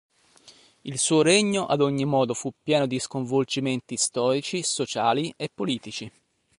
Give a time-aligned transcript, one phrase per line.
[0.83, 6.11] Il suo regno ad ogni modo fu pieno di sconvolgimenti storici, sociali e politici.